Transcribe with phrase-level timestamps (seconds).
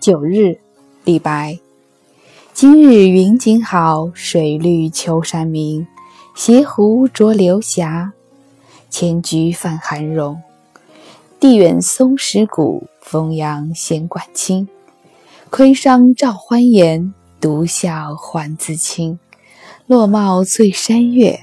[0.00, 0.58] 九日，
[1.04, 1.58] 李白。
[2.54, 5.86] 今日云景好，水绿秋山明。
[6.34, 8.14] 斜湖浊流霞，
[8.88, 10.40] 千菊泛寒荣。
[11.38, 14.66] 地远松石古，风扬弦管清。
[15.50, 19.18] 窥觞照欢颜，独笑还自清。
[19.86, 21.38] 落帽醉山月，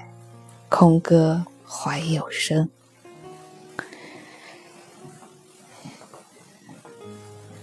[0.67, 2.67] 空歌怀有声。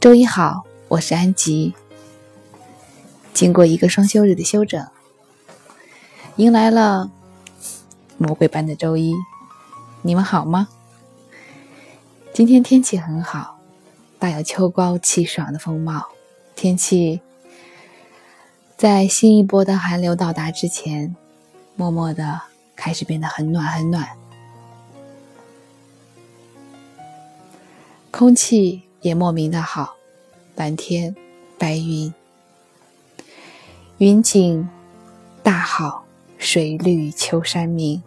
[0.00, 1.74] 周一好，我是安吉。
[3.32, 4.86] 经过一个双休日的休整，
[6.36, 7.10] 迎来了
[8.16, 9.12] 魔鬼般的周一。
[10.02, 10.68] 你们好吗？
[12.32, 13.58] 今天天气很好，
[14.20, 16.06] 大有秋高气爽的风貌。
[16.54, 17.20] 天气
[18.76, 21.16] 在新一波的寒流到达之前，
[21.74, 22.40] 默默的
[22.76, 24.16] 开始变得很暖很暖，
[28.12, 29.96] 空气也莫名的好。
[30.56, 31.16] 蓝天
[31.58, 32.14] 白云，
[33.98, 34.68] 云景
[35.42, 36.04] 大好，
[36.38, 38.00] 水绿秋山明。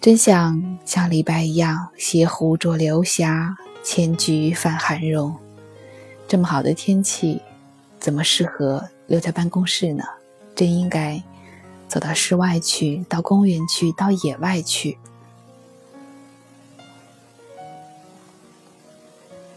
[0.00, 5.34] 真想像李白一样，携壶酌流霞，千菊泛寒荣。
[6.28, 7.42] 这么好的天气，
[7.98, 10.04] 怎么适合留在办公室呢？
[10.54, 11.20] 真应该
[11.88, 14.96] 走到室外去，到公园去，到野外去。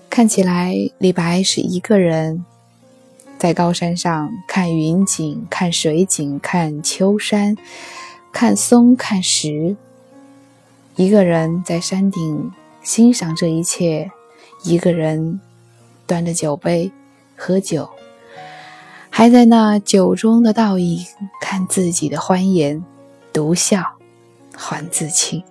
[0.09, 2.43] 看起来，李白是一个人
[3.37, 7.55] 在高山上看云景、看水景、看秋山、
[8.33, 9.77] 看松、看石，
[10.95, 12.51] 一个人在山顶
[12.83, 14.11] 欣赏这一切，
[14.63, 15.39] 一个人
[16.05, 16.91] 端着酒杯
[17.37, 17.87] 喝酒，
[19.09, 21.05] 还在那酒中的倒影
[21.39, 22.83] 看自己的欢颜，
[23.31, 23.83] 独笑
[24.53, 25.41] 还自清。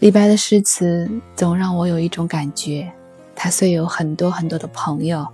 [0.00, 2.92] 李白的诗词总让我有一种感觉，
[3.34, 5.26] 他虽有很多很多的朋友，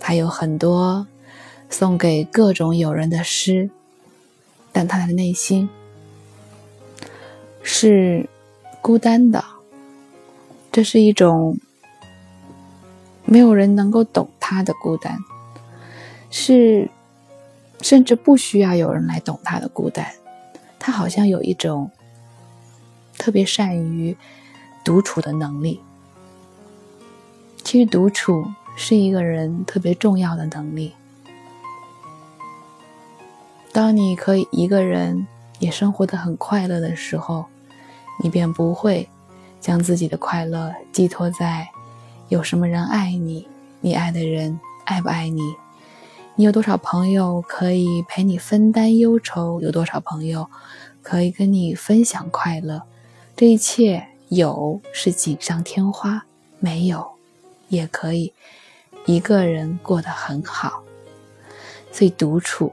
[0.00, 1.06] 他有很多
[1.68, 3.70] 送给各种友人的诗，
[4.72, 5.70] 但他的内心
[7.62, 8.28] 是
[8.82, 9.44] 孤单的。
[10.72, 11.56] 这是一种
[13.24, 15.16] 没有人能够懂他的孤单，
[16.30, 16.90] 是
[17.80, 20.04] 甚至不需要有人来懂他的孤单。
[20.80, 21.88] 他好像有一种。
[23.20, 24.16] 特别善于
[24.82, 25.82] 独处的能力。
[27.62, 30.94] 其实，独处是一个人特别重要的能力。
[33.72, 35.26] 当你可以一个人
[35.58, 37.44] 也生活的很快乐的时候，
[38.22, 39.06] 你便不会
[39.60, 41.68] 将自己的快乐寄托在
[42.30, 43.46] 有什么人爱你，
[43.82, 45.42] 你爱的人爱不爱你，
[46.36, 50.48] 你有多少朋友可以陪你分担忧愁，有多少朋友
[51.02, 52.84] 可以跟你分享快乐。
[53.40, 56.26] 这一切有是锦上添花，
[56.58, 57.12] 没有
[57.70, 58.34] 也可以
[59.06, 60.82] 一个人过得很好。
[61.90, 62.70] 所以独处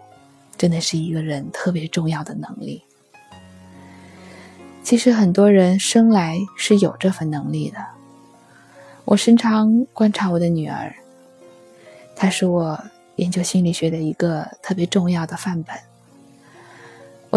[0.58, 2.84] 真的是一个人特别重要的能力。
[4.84, 7.78] 其实很多人生来是有这份能力的。
[9.06, 10.94] 我时常观察我的女儿，
[12.14, 12.78] 她是我
[13.16, 15.74] 研究心理学的一个特别重要的范本。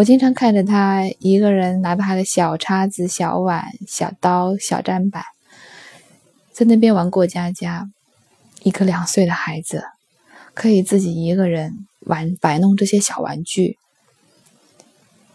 [0.01, 5.23] 我经常看着他一个人拿着他的小叉子、小碗、小刀、小砧板，
[6.51, 7.87] 在那边玩过家家。
[8.63, 9.83] 一个两岁的孩子，
[10.55, 13.77] 可以自己一个人玩摆弄这些小玩具，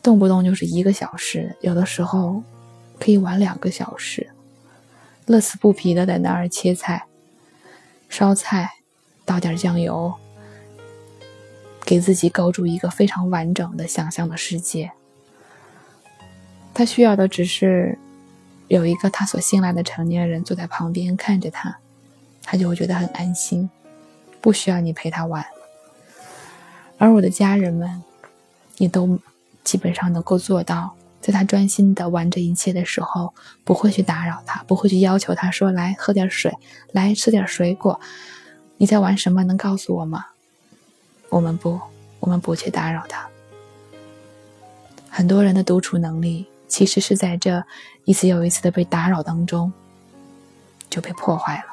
[0.02, 2.42] 动不动就是一个小时，有的时候
[2.98, 4.30] 可以玩两个小时，
[5.26, 7.04] 乐此不疲的在那儿切菜、
[8.08, 8.72] 烧菜，
[9.24, 10.12] 倒点酱油。
[11.86, 14.92] 给自己构筑一个非常完整的想象的世界。
[16.74, 17.96] 他需要的只是
[18.68, 21.78] 有一个他所信赖的成年人坐在旁边看着他，
[22.42, 23.70] 他就会觉得很安心，
[24.40, 25.46] 不需要你陪他玩。
[26.98, 28.02] 而我的家人们
[28.78, 29.18] 也都
[29.62, 33.32] 基本上能够做到，在他专心的玩这一切的时候，
[33.64, 36.52] 不会去打扰他，不会去要求他说：“来喝点水，
[36.92, 38.00] 来吃点水果。”
[38.78, 39.44] 你在玩什么？
[39.44, 40.26] 能告诉我吗？
[41.28, 41.80] 我们不，
[42.20, 43.28] 我们不去打扰他。
[45.10, 47.64] 很多人的独处能力，其实是在这
[48.04, 49.72] 一次又一次的被打扰当中，
[50.88, 51.64] 就被破坏了。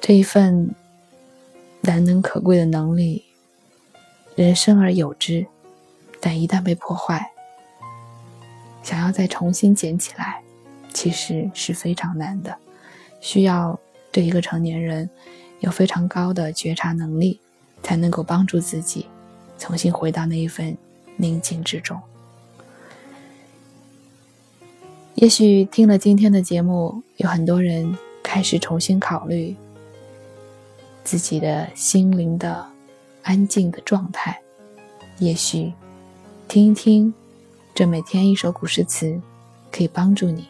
[0.00, 0.74] 这一份
[1.80, 3.24] 难能可贵的能力，
[4.36, 5.46] 人生而有之，
[6.20, 7.32] 但一旦被破坏，
[8.82, 10.42] 想要再重新捡起来，
[10.92, 12.58] 其实是非常难的。
[13.24, 13.80] 需要
[14.12, 15.08] 对一个成年人
[15.60, 17.40] 有非常高的觉察能力，
[17.82, 19.06] 才能够帮助自己
[19.58, 20.76] 重新回到那一份
[21.16, 21.98] 宁静之中。
[25.14, 29.56] 也许听了今天的节目，有很多人开始重新考虑
[31.02, 32.66] 自己的心灵的
[33.22, 34.38] 安静的状态。
[35.18, 35.72] 也许
[36.46, 37.14] 听一听
[37.74, 39.18] 这每天一首古诗词，
[39.72, 40.48] 可以帮助你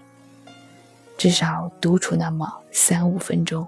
[1.16, 3.66] 至少独处那么三五分钟。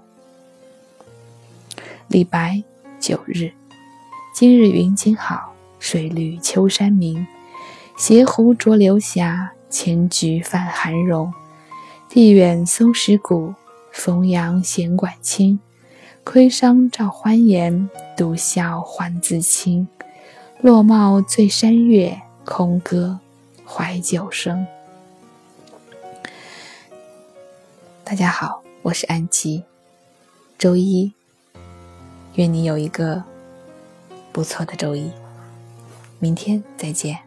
[2.09, 2.61] 李白
[2.99, 3.51] 九日，
[4.35, 7.25] 今日云景好，水绿秋山明。
[7.97, 9.53] 斜湖浊流霞。
[9.69, 11.33] 千菊泛寒容，
[12.07, 13.53] 地远松石古，
[13.91, 15.59] 风扬弦管清。
[16.23, 19.85] 窥觞照欢颜，独笑还自清。
[20.61, 23.19] 落帽醉山月，空歌
[23.65, 24.65] 怀旧声。
[28.05, 29.65] 大家好，我是安琪。
[30.57, 31.11] 周一，
[32.35, 33.21] 愿你有一个
[34.31, 35.11] 不错的周一。
[36.19, 37.26] 明天再见。